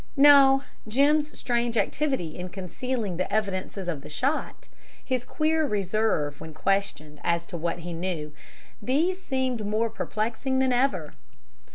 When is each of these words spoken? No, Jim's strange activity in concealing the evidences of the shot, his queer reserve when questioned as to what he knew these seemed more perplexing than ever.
No, 0.17 0.63
Jim's 0.87 1.37
strange 1.37 1.77
activity 1.77 2.35
in 2.35 2.49
concealing 2.49 3.17
the 3.17 3.31
evidences 3.31 3.87
of 3.87 4.01
the 4.01 4.09
shot, 4.09 4.67
his 5.05 5.23
queer 5.23 5.63
reserve 5.63 6.41
when 6.41 6.55
questioned 6.55 7.19
as 7.23 7.45
to 7.45 7.55
what 7.55 7.77
he 7.81 7.93
knew 7.93 8.33
these 8.81 9.21
seemed 9.21 9.63
more 9.63 9.91
perplexing 9.91 10.57
than 10.57 10.73
ever. 10.73 11.13